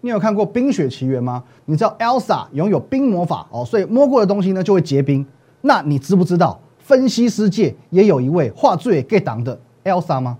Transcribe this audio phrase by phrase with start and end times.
[0.00, 1.42] 你有看过《冰雪奇缘》吗？
[1.64, 5.26] 你知道 Elsa 拥有冰魔法哦，所以摸过的东西呢就会结冰。
[5.62, 10.38] 那你知不知道分析师界也有一位画最 get 档的 Elsa 吗？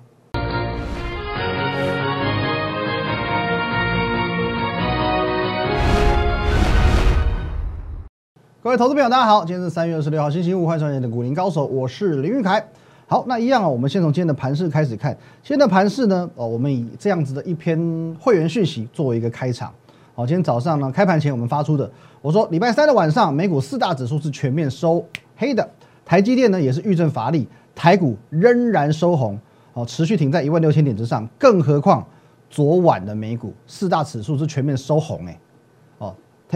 [8.63, 12.65] 各位投资朋友，大家好，今天是三月二十六号，星期五，欢迎收看的股林高手，我是林玉凯。
[13.11, 15.17] 好，那一样啊，我们先从今天的盘势开始看。
[15.43, 19.73] 今天的盘势呢，哦，我们以这样子的一篇会员讯息作为一个开场。
[20.15, 25.03] 好，今天早上呢，开盘前我们发出的，我说礼拜三的晚上，美股四大指数是全面收
[25.39, 25.67] 黑的，
[26.05, 29.39] 台积电呢也是遇震乏力，台股仍然收红，
[29.73, 31.27] 哦，持续停在一万六千点之上。
[31.39, 32.07] 更何况
[32.51, 35.41] 昨晚的美股四大指数是全面收红，哎。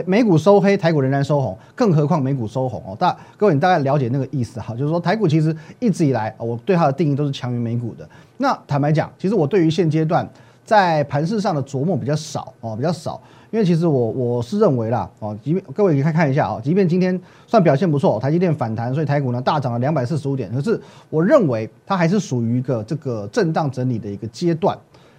[0.06, 2.96] 美股收黑，台股仍然收红，更何况美股收红哦。
[2.98, 8.08] 大各位，你大概了解那个意思哈，就是说台股其实一直以来，我对它的定义都是强于美股的。
[8.38, 10.26] 那坦白讲，其实我对于现阶段
[10.64, 24.76] 在盘市上的琢磨比较少哦，比较少，因为其实我我是认为啦哦，即便各位可以看看一下啊，即便今天算表现不错，台积电反弹，所以台股呢大涨了两百四十五点，可是我认为它还是属于一个这个震荡整理的一个阶段，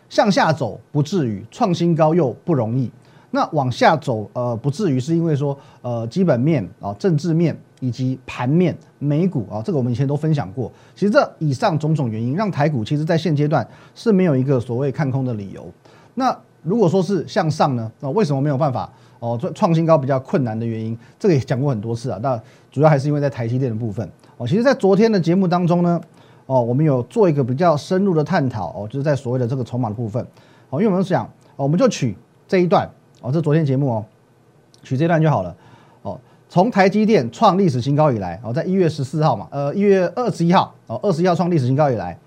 [0.09, 2.89] 向下走不至于，创新高又不容易。
[3.35, 10.71] 那往下走，呃，不至于是因为说，呃，基本面啊、政治面以及盘面、美股啊，这个我们以前都分享过。
[10.93, 15.65] 其实这以上种种原因，让台股其实在现阶段是没有一个所谓看空的理由。
[16.13, 18.87] 那如果说是向上呢，那为什么没有办法？
[19.17, 22.19] 哦，创创新高比较困难的原因，这个也讲过很多次啊。
[22.21, 24.07] 那主要还是因为在台积电的部分。
[24.37, 25.99] 哦，其实，在昨天的节目当中呢，
[26.45, 28.67] 哦，我们有做一个比较深入的探讨。
[28.71, 30.21] 哦，就是在所谓的这个筹码的部分。
[30.69, 32.15] 哦，因为我们想，我们就取
[32.47, 32.87] 这一段。
[33.23, 34.05] 哦，这昨天节目哦，
[34.83, 35.55] 取这段就好了。
[36.01, 42.17] 哦，从台积电创历史新高以来，哦，在一月十四号嘛，呃，一月二十一号，哦，二十一号创历史新高以来，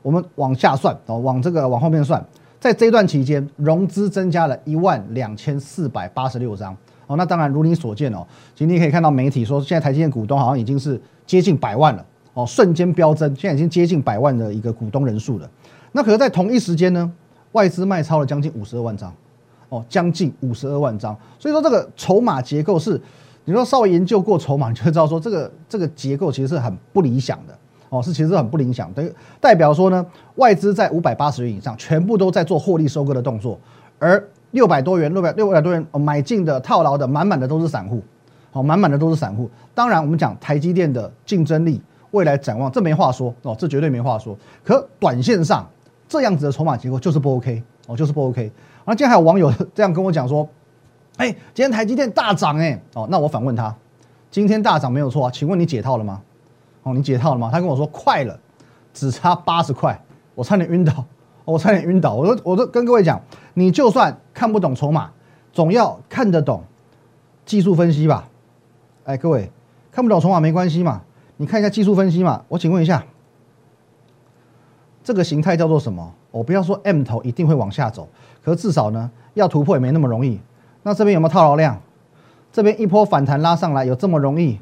[0.00, 2.24] 我们往下算，哦，往这个往后面算，
[2.58, 6.74] 在这段期间，融资增加了一万两千四百八十六张。
[7.06, 12.04] 哦，那当然如你所见哦，今天可以看到媒体说，现在台积电股东好像已经是接近百万了。
[12.32, 15.48] 哦，瞬间飙增，现在已经接近百万的一个股东人数了。
[15.92, 17.12] 那可是，在同一时间呢，
[17.52, 19.10] 外资卖超了将近五十二万张。
[19.68, 23.00] 哦，将近五十二万张，所以说这个筹码结构是，
[23.44, 27.56] 你说稍微研究过筹码，你就知道说这个 这个结构其实是很不理想的。
[27.88, 30.04] 哦，是其实很不理想，等于代表说呢，
[30.34, 33.56] 外资在五百八十元以上，全部都在做获利收割的动作，
[34.00, 38.02] 而六百多元、六百六百多元买进的套牢的，满满的都是散户，
[38.50, 39.48] 好，满满的都是散户。
[39.72, 43.32] 当然，我们讲台积电的竞争力、未来展望，这没话说。
[43.42, 44.36] 哦，这绝对没话说。
[44.64, 45.64] 可短线上
[46.08, 48.50] 这样子的筹码结构就是不 OK 哦，就是不 OK。
[48.86, 50.48] 那今天还有网友 这样跟我讲说
[51.18, 53.74] ：“哎，今天台积电大涨哎，哦，那我反问他，
[54.30, 55.30] 今天大涨没有错啊？
[55.30, 56.22] 请问你解套了吗？
[56.84, 57.50] 哦，你解套了吗？
[57.52, 58.38] 他跟我说快了，
[58.94, 60.00] 只差八十块，
[60.36, 61.04] 我差点晕倒，
[61.44, 62.14] 我差点晕倒。
[62.14, 63.20] 我说，我都跟各位讲，
[63.54, 65.10] 你就算看不懂筹码，
[65.52, 66.62] 总要看得懂
[67.44, 68.28] 技术分析吧？
[69.04, 69.50] 哎，各位
[69.90, 71.02] 看不懂筹码没关系嘛，
[71.38, 72.44] 你看一下技术分析嘛。
[72.46, 73.04] 我请问一下，
[75.02, 76.14] 这个形态叫做什么？
[76.36, 78.08] 我不要说 M 头一定会往下走。”
[78.44, 80.38] 可是至少呢，要突破也没那么容易。
[80.82, 81.80] 那这边有没有套牢量？
[82.52, 84.58] 这边一波反弹拉上来，有这么容易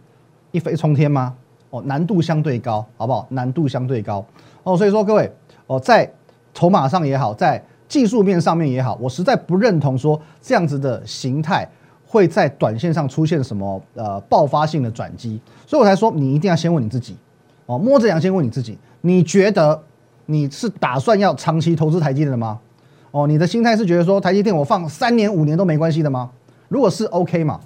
[0.52, 1.34] 一飞冲天吗？
[1.70, 3.26] 哦，难度相对高，好不好？
[3.30, 4.24] 难度相对高
[4.62, 4.76] 哦。
[4.76, 5.30] 所以说各位
[5.66, 6.10] 哦，在
[6.52, 11.68] 筹码上也好，在技术面上面也好，我实在不认同说这样子的形态
[12.06, 15.40] 会在短线上出现什么呃爆发性的转机。
[15.66, 17.16] 所以我才说，你一定要先问你自己
[17.66, 19.80] 哦，摸着良心问你自己，你觉得
[20.26, 22.58] 你是打算要长期投资台积电的吗？
[23.10, 26.30] 哦，你的心态是觉得说台积电我放三年五年都没关系的吗？
[26.68, 27.60] 如果是 OK 嘛，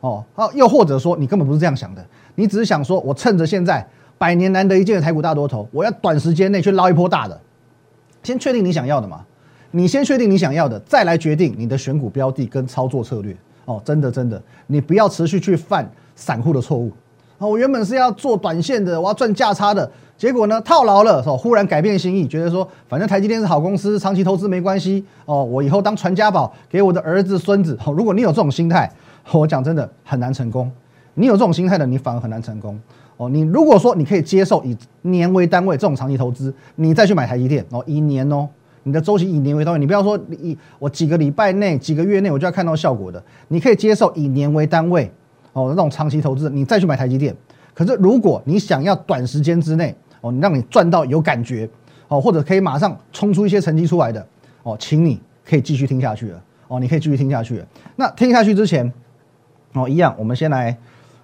[0.00, 2.04] 哦，好，又或者说你根本不是这样想的，
[2.34, 3.86] 你只是想说我趁着现在
[4.18, 7.40] 百年难得一见的台股大多头，我要短时间内去捞一波大的，
[8.22, 9.24] 先确定你想要的嘛，
[9.70, 13.34] 你先确定你想要的，再来决定你的选股标的跟操作策略。
[13.64, 16.92] 哦，真的真的，你不要持续去犯散户的错误。
[17.38, 19.90] 哦，我原本是要做短线的，我要赚价差的。
[20.20, 27.74] 结果呢，套牢了，哦，忽然改变心意，觉得说，反正台积电是好公司，长期投资没关系，哦，我以后当传家宝给我的儿子孙子。
[27.86, 28.92] 哦，如果你有这种心态，
[29.32, 30.70] 我讲真的很难成功。
[31.14, 32.78] 你有这种心态的，你反而很难成功。
[33.16, 38.46] 哦，你如果说你可以接受以年为单位这种长期投资，你再去买台积电，哦，一年哦，
[38.82, 45.10] 你的周期以年为单位，你不要说以我几个礼拜内、几个月内我就要看到效果的，你可以接受以年为单位，
[45.54, 47.34] 哦，那种长期投资，你再去买台积电。
[47.72, 51.68] 可是如果你想要短时间之内，哦，你让你赚到有感觉，
[52.08, 54.26] 哦，或者可以马上冲出一些成绩出来的，
[54.62, 57.66] 哦，请你可以继续听下去了，哦，你可以继续听下去了。
[57.96, 58.92] 那听下去之前，
[59.72, 60.76] 哦，一样，我们先来，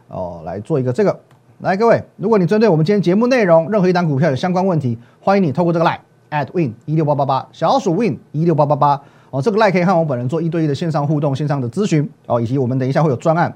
[0.09, 1.21] 哦，来做一个这个，
[1.61, 5.99] 来，各位，如果你针对我们今天节目内容任何一档股票有相关问题，欢迎你透过这个 line
[6.31, 9.01] at win 一六八八八，小鼠 win 一六八八八，
[9.31, 13.55] 哦，这个 Line 可以和我本人做一对一的线上互动、线上的咨询哦，以及我们等一下会有专案，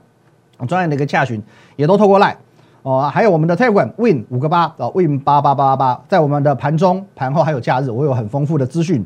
[0.68, 1.42] 专案的一个洽询
[1.76, 2.36] 也都透过 Line
[2.82, 9.04] 哦，还有我们的 Telegram Win 五个八哦，Win 八八八八八，在我们的盘中、盘后还有假日，我有很丰富的资讯。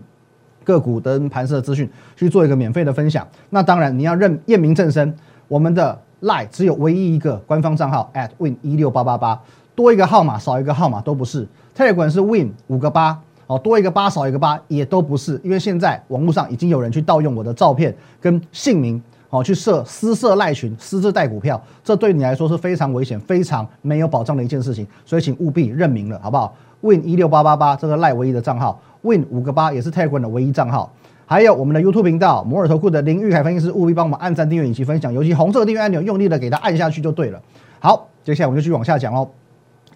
[0.63, 1.87] 个股跟盘势的资讯
[2.17, 3.27] 去做一个免费的分享。
[3.51, 5.15] 那当然你要认验明正身，
[5.47, 9.39] 我们的 Lie 只有唯一一个官方账号 at win 一六八八八，
[9.75, 11.47] 多一个号码少一个号码都不是。
[11.77, 19.03] Telegram 是 win 五个八哦，多一个八少一个八也都不是，因为现在网络上已经有人去盗用我的照片跟姓名
[19.35, 28.81] 哦，去设私设赖群，私自带股票，这对你来说是非常危险、非常没有保障的一件事情，所以请务必认明了，好不好？win 一六八八八这个赖唯一的账号。
[29.03, 30.91] Win 五个八也是 Telegram 的唯一账号，
[31.27, 37.43] 还有我们的 YouTube 频道摩尔投顾的林玉凯分析师，务必帮我们按赞、订阅以及分享，尤其红色订阅按钮，用力的给它按下去就对了。
[37.81, 39.29] 好，接下来我们就继续往下讲哦。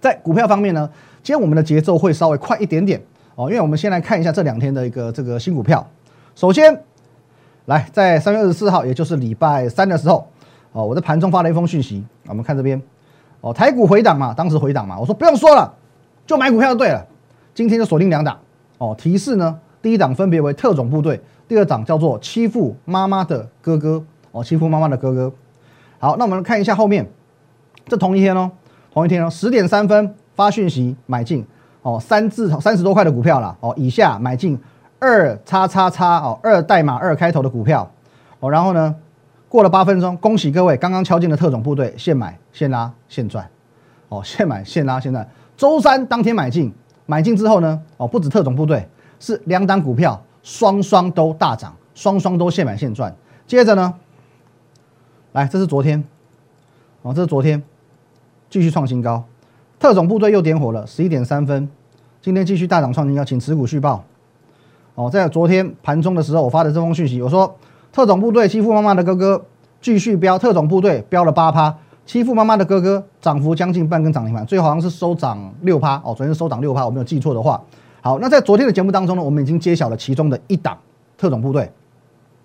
[0.00, 0.90] 在股票方面呢，
[1.22, 3.00] 今天我们的节奏会稍微快一点点
[3.34, 5.86] 哦，因为我们先来看一下这两天的一个这个新股票。
[6.34, 6.82] 首先，
[7.68, 10.26] 来在三月二十四号，也就是礼拜三的时候，
[10.72, 12.80] 哦，我在盘中发了一封讯息，我们看这边，
[13.42, 15.70] 哦，台股回档嘛，当时回档嘛，我说不用说了，
[16.26, 17.06] 就买股票就对了。
[17.52, 18.38] 今天就锁定两档。
[18.78, 19.58] 哦，提示呢？
[19.82, 24.02] 第一档分别为特种部队，第二档叫做欺负妈妈的哥哥。
[24.32, 25.30] 哦，欺负妈妈的哥哥。
[25.98, 27.06] 好，那我们看一下后面，
[27.86, 28.50] 这同一天哦，
[28.90, 31.44] 同一天哦，十点三分发讯息买进。
[31.82, 33.54] 哦，三字三十多块的股票了。
[33.60, 34.58] 哦，以下买进
[34.98, 37.90] 二叉叉叉哦，二代码二开头的股票。
[38.40, 38.94] 哦，然后呢，
[39.48, 43.48] 过了八分钟，恭喜各位刚刚敲进的特种部队，现买现拉现赚。
[44.08, 45.28] 哦， 现买现拉现赚。
[45.56, 46.72] 周三当天买进。
[47.10, 48.86] 买进之后呢，哦，不止特种部队，
[49.18, 53.16] 是两档股票双双都大涨，双双都现买现赚。
[53.46, 53.94] 接着呢，
[55.32, 56.04] 来，这是昨天，
[57.00, 57.62] 哦，这是昨天，
[58.50, 59.24] 继续创新高，
[59.78, 61.66] 特种部队又点火了，十一点三分，
[62.20, 64.04] 今天继续大涨创新高，请持股续报。
[64.98, 67.56] 哦，在昨天盘中的时候，我发的这封讯息，我说
[67.92, 69.40] 特种部队欺负妈妈的哥哥，
[69.80, 71.72] 继续飙，特种部队飙了八趴。
[72.04, 76.12] 欺负妈妈的哥哥，涨幅将近半根涨停板，最后好像是收涨六趴哦。
[76.16, 77.62] 昨天收涨六趴，我没有记错的话。
[78.00, 80.76] 好，那在昨天的节目当中呢，我们已经揭晓了其中的一档
[81.16, 81.70] 特种部队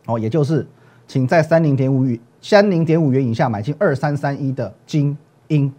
[0.06, 0.68] 哦，也就是
[1.08, 5.18] 请在三零点五元三零点五元以下买进二三三一的精
[5.48, 5.74] 英，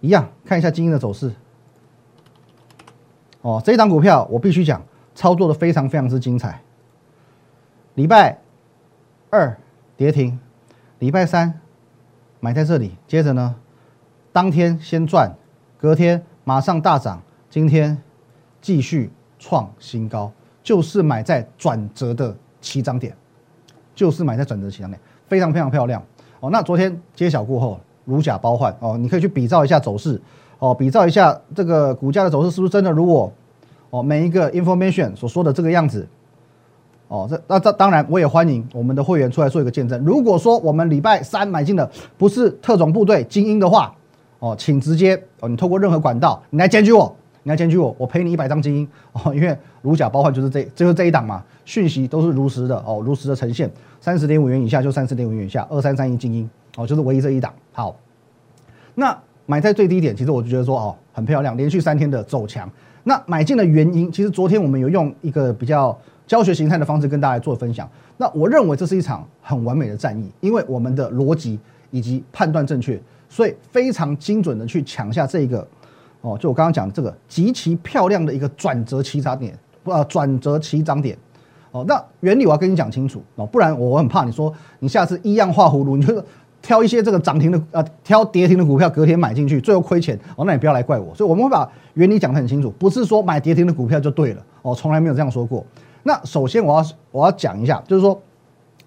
[0.00, 1.30] 一样看一下精英的走势
[3.42, 3.62] 哦。
[3.64, 4.82] 这一档股票我必须讲，
[5.14, 6.60] 操作的非常非常之精彩。
[7.94, 8.38] 礼拜
[9.30, 9.56] 二
[9.96, 10.38] 跌停，
[10.98, 11.60] 礼拜三。
[12.40, 13.54] 买在这里，接着呢，
[14.30, 15.34] 当天先赚，
[15.78, 17.96] 隔天马上大涨，今天
[18.60, 20.30] 继续创新高，
[20.62, 23.16] 就是买在转折的起涨点，
[23.94, 26.02] 就是买在转折起涨点，非常非常漂亮
[26.40, 26.50] 哦。
[26.50, 30.20] 那昨天揭晓过后，如假包换哦，你可以去比照一下走势
[30.58, 33.32] 哦，比照一下这个股价的走势是不是真的如我
[33.94, 36.04] 哦每一个 information 所说的这个样子。
[37.06, 40.02] 哦，这那这当然，我也欢迎我们的会员出来做一个见证。
[40.04, 41.88] 如果说我们礼拜三买进的
[42.18, 43.94] 不是特种部队精英的话，
[44.40, 47.14] 哦，请直接哦，你透过任何管道，你来检举我，
[47.44, 53.70] 你来检举我，我赔你一百张精英哦，因为如假包换就是这就是这一档嘛，讯息都是如实的哦，如实的呈现，
[54.00, 57.52] 三十点五元以下就三十点五元以下，二三三一精英哦，就是唯一这一档。
[57.72, 57.94] 好，
[58.94, 62.68] 那买在最低点，其实我就觉得说哦，很漂亮，连续三天的走强。
[63.04, 65.96] 那买进的原因，其实昨天我们有用一个比较。
[66.26, 67.86] 教学形态的方式跟大家做分享，
[68.16, 72.98] 那我认为这是一场很完美的战役，因为我们的逻辑以及判断正确，
[73.28, 75.68] 所以非常精准的去抢下这一个
[76.22, 81.14] 哦，就我刚刚讲的这个极其漂亮的一个转折起涨点，呃，转折起涨点
[81.72, 81.84] 哦。
[81.86, 86.24] 那原理我要跟你讲清楚哦，不然我很怕你说你下次一样画葫芦，你就
[86.64, 91.14] 挑一些这个涨停的呃，挑跌停的股票隔天买进去，最后亏钱哦，那你不要来怪我。
[91.14, 95.62] 所以我们会把原理讲得很清楚，不是说买跌停的股票就对了哦，从来没有这样说过。
[96.04, 98.18] 那首先我要我要讲一下，就是说，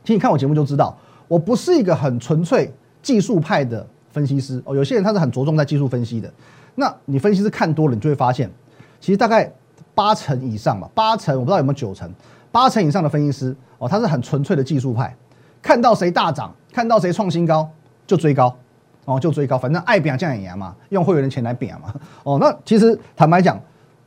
[0.04, 4.76] 其实你看我节目就知道，我不是一个很纯粹技术派的分析师哦。
[4.76, 6.34] 有些人他是很着重在技术分析的，
[6.74, 8.50] 那你分析师看多了，你就会发现，
[9.00, 9.52] 其实大概
[9.94, 12.12] 八成以上吧，八成我不知道有没有九成，
[12.52, 15.16] 八成以上的分析师哦，他是很纯粹的技术派，
[15.62, 17.68] 看到谁大涨，看到谁创新高
[18.06, 18.56] 就追高
[19.06, 21.92] 哦，就追高，反正爱贬降也嘛，用会员的钱来贬嘛
[22.24, 22.38] 哦。
[22.40, 23.60] 那其实坦白讲，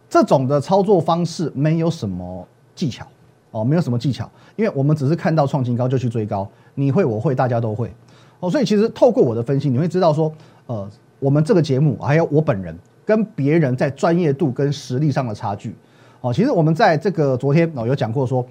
[0.08, 2.46] 这种的操作方式没有什么。
[2.76, 3.04] 技巧
[3.50, 7.92] 哦，没有什么技巧，因为我们只是看到创新高就去追高，你会我会大家都会
[8.38, 10.32] 哦，所以其实透过我的分析，你会知道说，
[10.66, 15.74] 呃，我们这个节目还有我本人跟别人在专业度跟实力上的差距
[16.20, 16.32] 哦。
[16.32, 18.46] 其实我们在这个昨天哦有讲过说，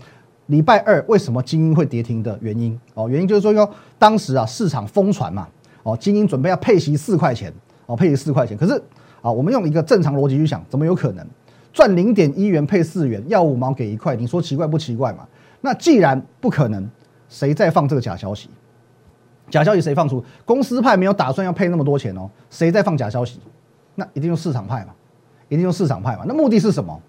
[0.50, 5.48] 礼拜二为什么精英会跌停的原因哦，原因就是说说当时啊市场疯传嘛
[5.84, 7.53] 哦，精英准备要配息四块钱
[7.86, 8.74] 哦，配息四块钱，可是
[9.22, 11.25] 啊我们用一个正常逻辑去想，怎么有可能？
[11.72, 15.27] 赚零点一元配四元，要五毛给一块，你说奇怪不奇怪嘛？
[15.62, 16.89] 那既然不可能，
[17.29, 18.50] 谁在放这个假消息？
[19.51, 20.24] 假消息谁放出？
[20.46, 23.39] 公司派没有打算要配那么多钱哦，谁在放假消息？
[23.94, 24.94] 那一定用市场派嘛，
[25.48, 26.24] 一定用市场派嘛。
[26.27, 27.00] 那目的是什么？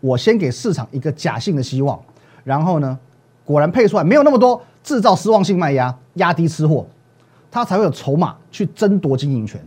[0.00, 1.98] 我先给市场一个假性的希望，
[2.44, 2.96] 然后呢，
[3.44, 6.86] 果然配出来没有那么多，制造失望性卖压，压低吃货，
[7.50, 9.60] 它才会有筹码去争夺经营权。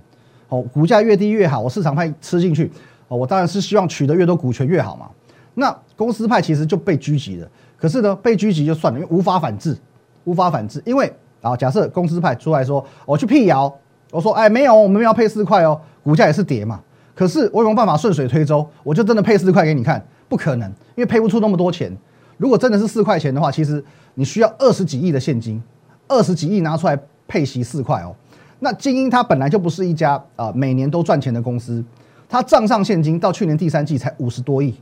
[0.48, 2.72] 哦，股价越低越好，我市场派吃进去，
[3.10, 5.10] 哦，我当然是希望取得越多股权越好嘛。
[5.56, 9.78] 那公司派其实就被狙击了，可是呢，被狙击就算了，因为无法反制，
[10.24, 11.14] 无法反制，因为。
[11.40, 13.72] 啊，假设公司派出来说，我去辟谣，
[14.10, 16.82] 我说，哎，没有，我们要配四块哦，股价也是跌嘛。
[17.14, 18.68] 可是我有没有办法顺水推舟？
[18.84, 20.04] 我就真的配四块给你看？
[20.28, 21.96] 不可能，因为配不出那么多钱。
[22.38, 25.62] 如果真的是四块钱的话，其实你需要二十几亿的现金，
[26.08, 28.16] 二十几亿拿出来配息四块哦。
[28.60, 31.84] 那精英它本来就不是一家啊每年都赚钱的公司，
[32.30, 34.76] 它账上现金到去年第三季才五十多亿，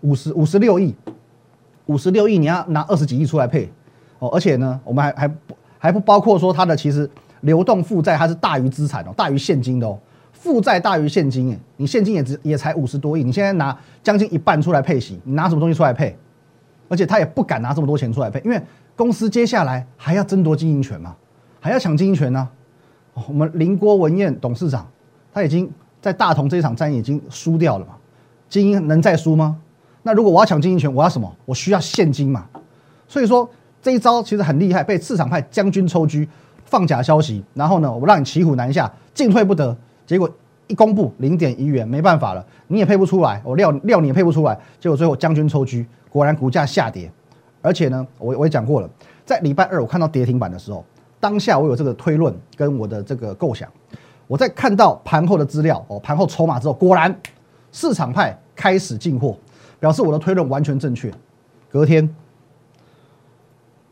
[0.00, 0.94] 五十五十六亿，
[1.86, 3.70] 五十六亿你要拿二十几亿出来配
[4.18, 5.54] 哦，而且呢，我们还还不。
[5.82, 9.98] 还不包括说它的其实流动负债它是大于资产哦，大于现金的哦，
[10.30, 16.16] 负债大于现金哎，你现金也只也才五十多亿，你现在拿将近一半出来配息，你拿什么东西出来配？
[16.88, 18.60] 而且他也不敢拿这么多钱出来配，因为
[18.96, 21.16] 公司接下来还要争夺经营权嘛，
[21.60, 22.48] 还要抢经营权呢。
[23.26, 24.88] 我们林郭文彦董事长
[25.34, 25.70] 他已经
[26.00, 27.94] 在大同这一场战役已经输掉了嘛，
[28.48, 29.58] 精英能再输吗？
[30.02, 31.34] 那如果我要抢经营权，我要什么？
[31.44, 32.46] 我需要现金嘛，
[33.06, 33.48] 所以说。
[33.84, 36.24] 这一招其实很厉害，被市场派将军抽车，
[36.64, 39.76] 放假消息，然后呢，我让你骑虎难下，进退不得。
[40.06, 40.30] 结果
[40.72, 44.58] 一公布零点一元，没办法了，你也配不出来，我料料你也配不出来。
[44.80, 47.12] 结果最后将军抽车，果然股价下跌。
[47.60, 48.88] 而且呢，我我也讲过了，
[49.26, 50.82] 在礼拜二我看到跌停板的时候，
[51.20, 53.68] 当下我有这个推论跟我的这个构想。
[54.26, 57.14] 我在看到盘后的资料哦，盘后筹码之后，果然
[57.70, 59.36] 市场派开始进货，
[59.78, 61.12] 表示我的推论完全正确。
[61.68, 62.08] 隔天。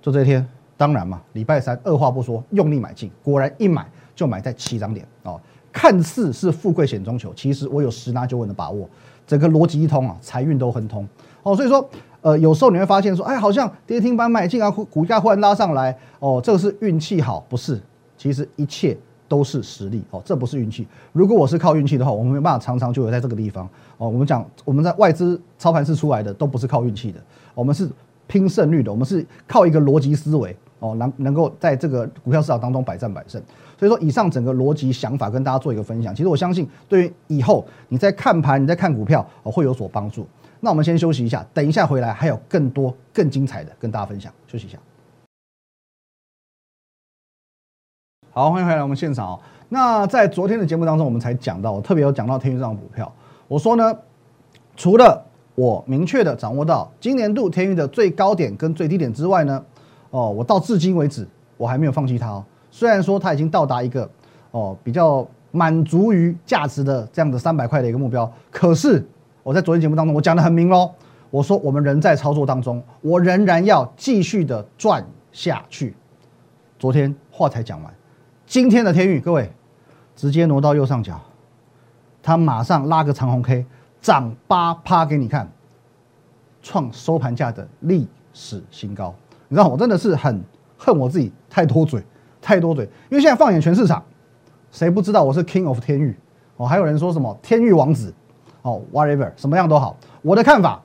[0.01, 5.39] 就这一天，当然嘛，礼拜三二话不说，用力买进，果然一买就买在七涨点哦。
[5.73, 8.89] 看似是富贵险中求，其实我有十拿九稳的把握，
[9.27, 11.07] 整个逻辑一通啊，财运都亨通
[11.43, 11.55] 哦。
[11.55, 11.89] 所以说，
[12.23, 17.81] 呃，有时候你会发现说，哎，好像跌停板买进啊，股价忽然拉上来哦，这个是运气好，不是？
[18.17, 18.97] 其实一切
[19.29, 20.87] 都是实力哦，这不是运气。
[21.13, 24.09] 如果我是靠运气的话，我们没办法常常就有在这个地方哦。
[24.09, 27.21] 我们讲我们在外资操盘室出来的都不是靠运气的，
[27.55, 27.89] 我们是。
[28.27, 33.41] 拼胜率的，我们是靠一个逻辑思维哦，能能够在这个股票市场当中百战百胜。
[33.79, 36.15] 所以说，以上整个逻辑想法跟大家做一个分享。
[36.15, 40.27] 其实我相信，对于以后你在看盘、你在看股票哦，会有所帮助。
[40.61, 44.31] 那我们先休息一下，等一下回来还有更多更精彩的跟大家分享。
[44.47, 44.79] 休息一下。
[48.33, 49.41] 好，欢迎回来我们现场哦。
[49.71, 53.11] 那在昨天的节目当中，我们才讲到，特别有讲到天宇这张股票。
[53.49, 53.97] 我说呢，
[54.77, 59.65] 除了我明确的掌握到今年度天域的最高点跟最低点之外呢，
[60.11, 61.27] 哦，我到至今为止
[61.57, 62.45] 我还没有放弃它哦。
[62.71, 64.09] 虽然说它已经到达一个
[64.51, 69.05] 哦比较满足于价值的这样的三百块的一个目标，可是
[69.43, 70.91] 我在昨天节目当中我讲的很明喽，
[71.31, 75.95] 我说我们仍在操作当中，我仍然要继续的赚下去。
[76.79, 77.95] 昨天话才讲完，
[78.47, 79.51] 今天的天宇各位
[80.17, 81.21] 直接挪到右上角，
[82.23, 83.65] 它马上拉个长红 K。
[84.03, 85.47] 涨八趴给你看，
[86.63, 89.15] 创收盘价的历史新高。
[89.51, 90.43] 你知道我真的是很
[90.79, 92.01] 恨我自己太多嘴，
[92.41, 92.85] 太多嘴。
[93.11, 94.01] 因为现在放眼全市场，
[94.71, 96.17] 谁不知道我是 King of 天域？
[96.57, 98.15] 哦，还有人说什么天域王子？
[98.63, 99.97] 哦，whatever，什么样都好。
[100.23, 100.81] 我的看法，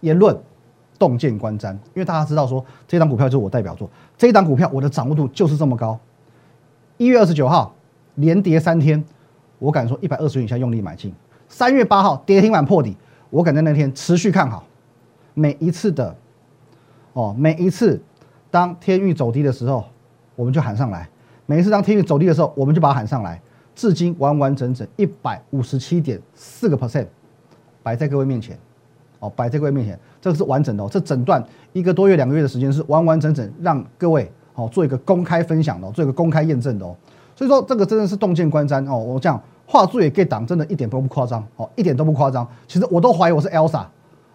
[0.00, 0.36] 言论
[0.98, 1.72] 洞见观瞻。
[1.72, 5.96] 因为大家知道说，这档股票就是我代表作，这张股票我的掌握度就是这么高。
[6.96, 7.72] 一月二十九号
[8.16, 9.04] 连跌三天，
[9.60, 11.14] 我敢说一百二十元以下用力买进。
[11.48, 12.96] 三月八号跌停板破底，
[13.30, 14.64] 我敢在那天持续看好。
[15.34, 16.16] 每一次的，
[17.18, 18.00] 哦，每一次
[18.48, 19.84] 当天域走低的时候，
[20.36, 21.02] 我们就喊上来；
[21.46, 23.42] 每一次当天域走低的时候，我们就把它喊上来。
[23.74, 27.06] 至今完完整整一百五十七点四个 percent
[27.82, 28.56] 摆在各位面前，
[29.18, 30.88] 哦，摆在各位面前，这个是完整的哦。
[30.88, 36.94] 这整段一个多月、两个月的时间是完完整整让各位哦做一个公开分享的，做一个公开验证的哦。
[37.34, 38.96] 所以说这个真的是洞见观瞻哦。
[38.96, 39.42] 我这样。
[39.70, 42.46] 画作也给挡，真的一点都不夸张哦，一点都不夸张。
[42.66, 43.84] 其实我都怀疑我是 Elsa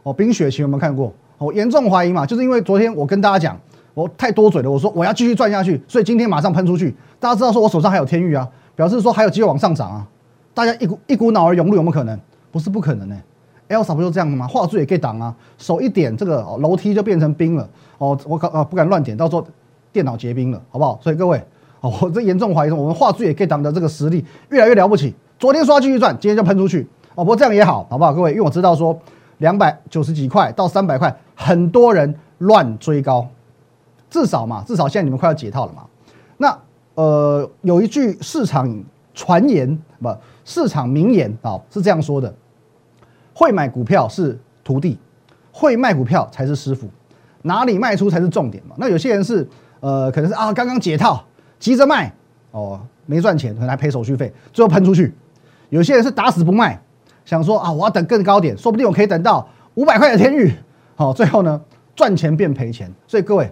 [0.03, 1.11] 哦，冰雪奇有没有看过？
[1.37, 3.59] 我严重怀疑嘛，就是因为昨天我跟大家讲，
[3.93, 6.95] 我太多嘴了，我说我要继续转下去，所以今天马上喷出去。
[7.19, 10.07] 大家知道说我手上还有天域啊，表示说还有机会往上涨啊。
[10.53, 12.19] 大家一股一股脑儿涌入有没有可能？
[12.51, 13.17] 不是不可能呢。
[13.69, 14.47] Elsa 不就这样的吗？
[14.47, 18.17] 画作也可以挡啊，手一点这个楼梯就变成冰了哦。
[18.25, 19.45] 我敢啊不敢乱点，到时候
[19.91, 20.99] 电脑结冰了，好不好？
[21.01, 21.41] 所以各位
[21.81, 25.15] 哦，我这严重怀疑我们画作也可以挡的这个实力越来越了不起。
[25.39, 27.23] 昨天说继续赚，今天就喷出去哦。
[27.23, 28.13] 不过这样也好，好不好？
[28.13, 28.97] 各位，因为我知道说
[29.39, 33.27] 两百九十几块到三百块，很多人乱追高，
[34.09, 35.85] 至少嘛，至少现在你们快要解套了嘛。
[36.37, 36.57] 那
[36.95, 42.33] 呃，有一句市场传言不，市场名言啊，是这样说的：
[43.33, 44.99] 会买股票是徒弟，
[45.51, 46.87] 会卖股票才是师傅。
[47.41, 48.75] 哪里卖出才是重点嘛？
[48.77, 49.47] 那有些人是
[49.81, 51.23] 呃，可能是啊，刚刚解套，
[51.59, 52.13] 急着卖
[52.51, 55.13] 哦，没赚钱，可能还赔手续费，最后喷出去。
[55.69, 56.81] 有些人是打死不卖，
[57.25, 60.53] 想说啊，我要等更高点，说不定我可以等到五百块的天域。
[60.95, 61.59] 好，最后呢，
[61.95, 62.91] 赚钱变赔钱。
[63.07, 63.49] 所以各位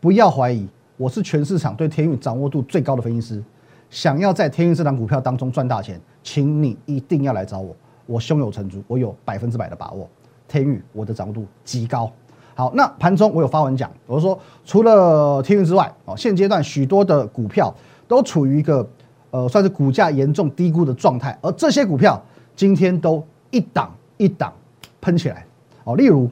[0.00, 3.42] 不要怀疑，我是全市场对天域掌握度最高的分析师。
[3.88, 7.74] 想要在天域这档股票当中赚大钱，请你一定要来找我，
[8.06, 10.08] 我胸有成竹，我有百分之百的把握。
[10.46, 12.10] 天域我的掌握度极高。
[12.54, 17.74] 好，那盘中我有发文讲，我说，除了天宇之外，哦，现阶段许多的股票
[18.06, 18.86] 都处于一个
[19.30, 22.20] 呃，算是股价严重低估的状态，而这些股票
[22.60, 24.52] 今天都一档一档
[25.00, 25.46] 喷起来，
[25.84, 26.28] 哦，例如，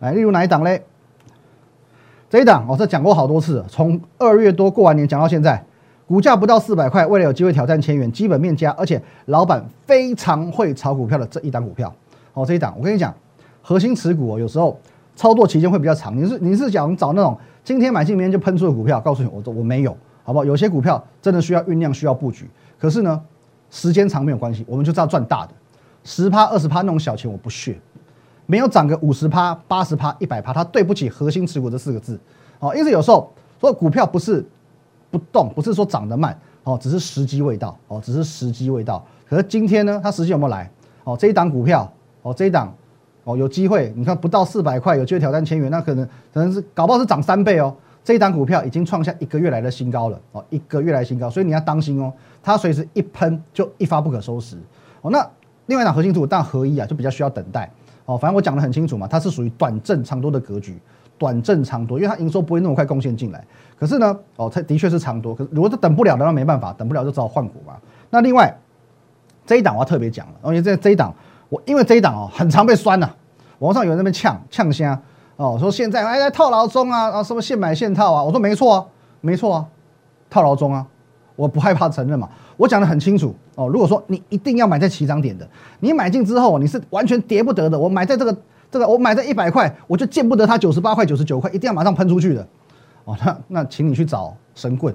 [0.00, 0.84] 来，例如哪一档嘞？
[2.28, 5.64] 这一档，我这讲过好多次，从二月多过完年讲到现在，
[6.06, 11.90] 股价不到四百块，为了有机会挑战千元，基本面佳，而且老板非常会炒股票的这一档股票，
[12.34, 13.14] 哦，这一档，我跟你讲，
[13.62, 14.78] 核心持股哦，有时候。
[15.14, 19.00] 操作期间会比较长，你是你是想找那种今天买进明天就喷出的股票？
[19.00, 20.44] 告诉你，我我没有，好不好？
[20.44, 22.46] 有些股票真的需要酝酿，需要布局。
[22.78, 23.18] 可是呢，
[23.70, 25.52] 时间长没有关系，我们就知道赚大的，
[26.04, 27.78] 十趴二十趴那种小钱我不屑，
[28.46, 32.18] 没有涨个五十趴八十趴一百趴，它对不起核心持股这四个字。
[32.58, 34.44] 哦，因此有时候说股票不是
[35.10, 39.04] 不动，不是说涨得慢，哦，只是时机未到，哦，只是时机未到。
[39.28, 40.70] 可是今天呢，它时机有没有来？
[41.04, 41.90] 哦，这一档股票，
[42.22, 42.72] 哦，这一档。
[43.28, 47.74] 哦，有机会，你看不到四百块，有机会挑战千元，那可能可能是搞不好是涨三倍哦。
[48.06, 54.56] 这一档股票已经创下一个月来的新高了哦，一个月来新高，所以你要当心哦，它随时一喷就一发不可收拾
[55.02, 55.10] 哦。
[55.10, 55.28] 那
[55.66, 57.68] 另外一档核心股但合一啊，就比较需要等待
[58.04, 58.16] 哦。
[58.16, 60.78] 反正我讲的很清楚嘛，它是属于短正长多的格局，
[61.18, 63.44] 短正长多，因为它营收不会那么快贡献进来。
[63.76, 67.74] 可是呢，哦，它的确是长多，可是如果它等不了的，那没办法，等不了就只好换股嘛。
[68.10, 68.56] 那另外
[69.44, 71.12] 这一档我要特别讲了，因为这这一档。
[71.48, 73.08] 我因为这一档哦，很常被酸呐，
[73.60, 75.00] 网上有人那边呛呛虾
[75.36, 78.22] 哦，说现在还在套牢中啊啊，什么现买现套啊？
[78.22, 78.86] 我说没错啊，
[79.20, 79.66] 没错啊，
[80.30, 80.86] 套牢中啊，
[81.36, 82.28] 我不害怕承认嘛。
[82.56, 85.46] 我讲的很清楚哦，如果说你一定要买在起涨点的，
[85.80, 87.78] 你买进之后你是完全跌不得的。
[87.78, 88.36] 我买在这个
[88.70, 92.46] 这个，我买在一百块，我就见不得它九十八块、九十九块，一定要马上喷出去的
[93.04, 93.16] 哦。
[93.22, 94.94] 那那请你去找神棍，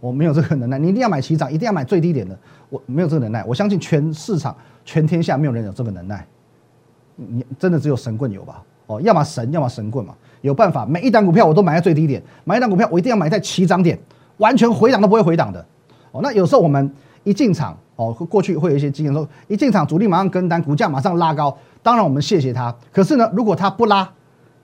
[0.00, 0.78] 我没有这个能耐。
[0.78, 2.36] 你一定要买起涨，一定要买最低点的，
[2.70, 3.44] 我没有这个能耐。
[3.44, 4.56] 我相信全市场。
[4.88, 6.24] 全天下没有人有这个能耐，
[7.16, 8.62] 你真的只有神棍有吧？
[8.86, 10.86] 哦，要么神，要么神棍嘛，有办法。
[10.86, 13.98] 每一档股票我都买在最低点，买一档股票我一定要买在起涨点，
[14.38, 15.64] 完全回档都不会回档的。
[16.12, 16.92] 哦，那有时候我们
[17.24, 22.74] 一进场，哦，过去会有一些经验，说一进场主力马上跟单，股价马上拉高，当然我们谢谢他。
[22.92, 24.08] 可是呢，如果他不拉，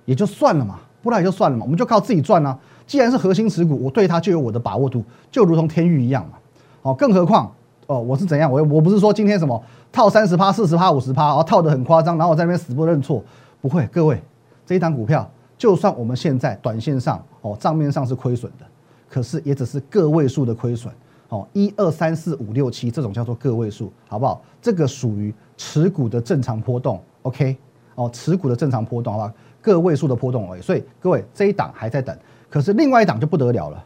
[0.04, 2.56] 也就算了嘛，不拉也就算了嘛，我们就靠自己赚啊。
[2.86, 6.38] 既然是核心持股，我对它就有我的把握度，就如同天域一样嘛。
[6.82, 7.50] 哦，更何况。
[7.86, 8.50] 哦，我是怎样？
[8.50, 13.22] 我我不是说今天什么套三十趴、四十趴、五十趴，然后套的很夸张，然后我在那边死不认错。
[13.62, 14.20] 不会，各位，
[14.66, 18.66] 这一档股票，就算我们现在短线上哦账面上是亏损的，
[19.08, 20.92] 可是也只是个位数的亏损。
[21.28, 24.42] 哦，一二三四五六七这种叫做个位数，好不好？
[24.60, 27.00] 这个属于持股的正常波动。
[27.22, 27.56] OK，
[27.94, 29.32] 哦，持股的正常波动，好吧？
[29.62, 30.60] 个位数的波动而已。
[30.60, 32.14] 所以各位这一档还在等，
[32.50, 33.82] 可是另外一档就不得了了。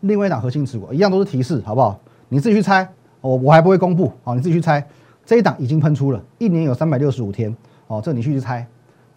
[0.00, 1.98] 另外一档核心持股一样都是提示，好不好？
[2.28, 2.88] 你自己去猜。
[3.20, 4.86] 我我还不会公布，好，你自己去猜。
[5.24, 7.54] 这一档已经喷出了，一年有三百六十五天，
[7.88, 8.66] 哦，这你去去猜。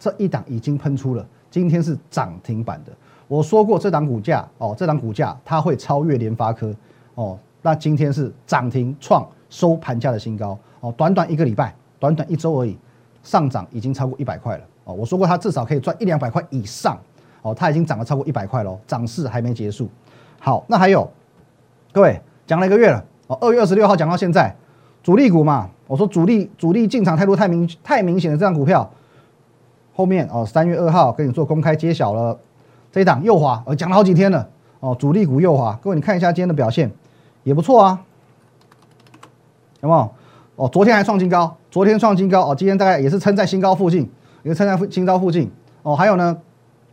[0.00, 2.92] 这一档已经喷出了，今天是涨停板的。
[3.28, 6.74] 我说过这档股价，哦，这档股价它会超越联发科，
[7.14, 12.76] 哦，那今天是涨停创收盘价的新高，哦，短短一个礼拜，短短一周而已，
[13.22, 16.98] 上涨已经超过一百块了，哦，我说过它至少可以赚一两百块以上，
[17.42, 19.88] 哦，它已经涨了超过一百块喽，涨势还没结束。
[20.40, 21.08] 好，那还有，
[21.92, 23.04] 各位讲了一个月了。
[23.26, 24.52] 哦，二月二十六号讲到现在，
[25.04, 28.90] 主力股嘛，我说主力主力进场态度太明太明显的这张股票，
[30.00, 32.34] 后面哦三月二号跟你做公开揭晓了，
[32.90, 34.48] 这一档右滑，我讲了好几天了，
[34.80, 36.90] 哦主力股右滑，各位你看一下今天的表现
[37.42, 38.00] 也不错啊，
[39.82, 40.10] 有没有？
[40.56, 44.10] 哦昨天还创新高，昨天创新高哦，今天大概也是撑在新高附近，
[44.42, 45.50] 也是撑在新高附近
[45.82, 46.34] 哦，还有呢，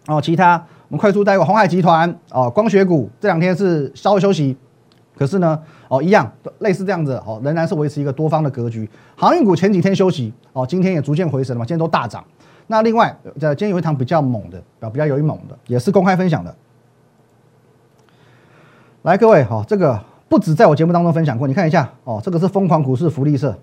[0.07, 4.57] 哦其他我们快速带过红海集团哦光学股这两天是稍微休息。
[5.17, 8.87] 可是呢，哦，一样类似这样子，哦，仍然是维持一个多方的格局。
[9.15, 12.23] 航运股前几天休息，哦，今天也逐渐回神了嘛，今天都大涨。
[12.67, 16.53] 那另外，呃，今天有一堂比较猛的，比较有一猛的，也是公开分享的。
[19.03, 23.57] 来，各位，好，这个不止在我节目当中分享过，你看一下，哦，这个是疯狂股市福利社，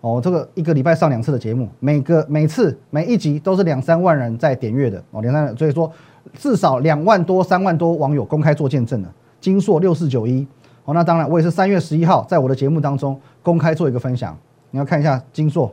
[0.00, 5.92] 哦，这个一个礼拜上两次的节目，每个每次每一集都是两三万人在点阅的哦，两三，所以说
[6.32, 9.08] 至少两万多、三万多网友公开做见证的。
[9.38, 10.46] 金硕六四九一，
[10.86, 14.34] 哦，那当然我也是三月十一号在我的节目当中公开做一个分享，
[14.70, 15.70] 你要看一下金硕，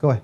[0.00, 0.16] 各位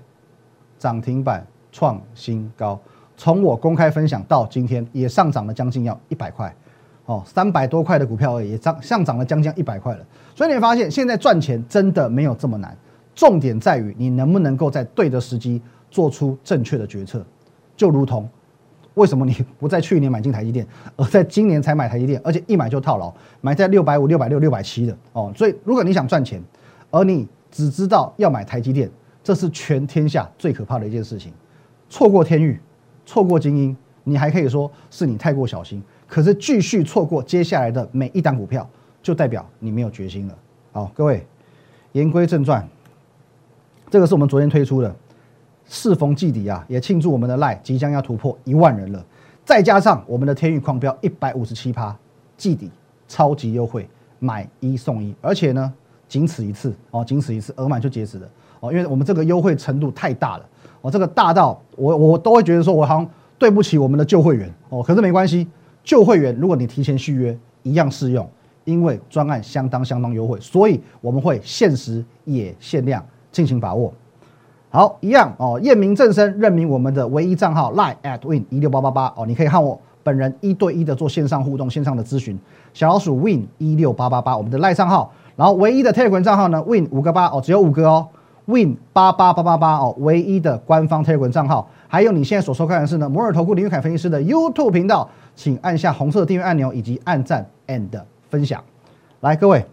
[0.79, 2.79] 涨停板创新高，
[3.15, 6.51] 从我公开分享到今天也上涨了将近要一百块。
[7.05, 10.05] 哦，三百多块的股票而已，涨上涨了将近一百块了。
[10.35, 12.75] 所以你会发现，现在赚钱真的没有这么难，
[13.13, 15.61] 重点在于你能不能够在对的时机
[15.91, 17.23] 做出正确的决策。
[17.77, 18.27] 就如同
[18.95, 25.31] 为什么你不在去年买进台积电，而在今年才买台积电，而且一买就套牢，买在六百五、六百六、六百七的哦。
[25.35, 26.41] 所以如果你想赚钱，
[26.89, 28.89] 而你只知道要买台积电，
[29.27, 31.33] 这是全天下最可怕的一件事情。
[31.89, 32.57] 错过天域，
[33.05, 35.83] 错过精英，你还可以说是你太过小心。
[36.07, 38.65] 可是继续错过接下来的每一档股票，
[39.03, 40.37] 就代表你没有决心了。
[40.71, 41.27] 好，各位，
[41.91, 42.65] 言归正传，
[43.89, 44.95] 这个是我们昨天推出的，
[45.65, 49.05] 适逢季底啊，也庆祝我们的赖即将要突破一万人了。
[49.43, 51.93] 再加上我们的天域狂飙一百五十七趴，
[52.37, 52.71] 季底
[53.09, 55.73] 超级优惠，买一送一，而且呢，
[56.07, 60.45] 仅此一次哦，仅此一次，额满就截止了哦，因为我们这个优惠程度太大了
[60.81, 65.47] 哦，这个大到我我都会觉得说我好像对不起我们的旧会员哦，可是没关系。
[65.83, 68.29] 旧会员，如果你提前续约，一样适用，
[68.65, 73.93] 因为专案相当相当优惠，所以我们会限时也限量进行把握。
[74.69, 82.37] 好，一样哦，验明正身，任命我们的唯一账号 line at win 一六八八八哦，你可以和我本人一对一的做线上互动、线上的咨询。
[82.73, 88.05] 小老鼠 win 一六八八八，我们的赖账号，然后唯一的 Telegram 账号呢，win 五个八哦，只有五个哦
[88.47, 91.69] ，win 八八八八八哦，唯一的官方 Telegram 账号。
[91.87, 95.09] 还有你现在所收看的是呢摩尔投顾林玉凯分析师的 YouTube 频道。
[95.35, 97.87] 请按下红色订阅按钮，以及按赞 and
[98.27, 98.59] 分享。
[99.19, 99.63] 来，各位，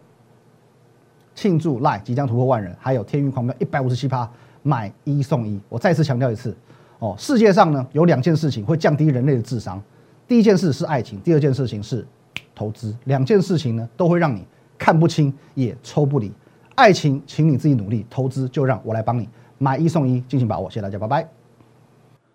[1.34, 4.30] 庆祝 Live 即将突破万人，还有天运狂飙一百五十七趴，
[4.62, 5.58] 买一送一。
[5.70, 6.54] 我再次强调一次，
[6.98, 9.82] 哦，世界上呢有两件事情会降低人类的智商，
[10.28, 12.06] 第一件事是爱情，第二件事情是
[12.54, 12.94] 投资。
[13.04, 16.30] 两件事情呢都会让你看不清也抽不离。
[16.74, 20.68] 爱情，请你自己努力；投资，就让我来帮你买一送一，进行把握。
[20.68, 21.28] 谢谢大家，拜拜。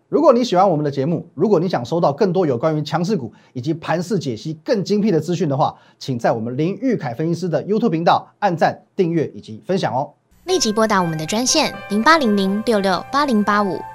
[0.08, 10.12] 如果你喜欢我们的节目，如果你想收到更多有关于强势股以及盘势解析更精辟的资讯的话，请在我们林玉凯分析师的 YouTube 频道按赞、订阅以及分享哦。
[10.45, 13.78] 立即拨打我们的专线零八零零六六八零八五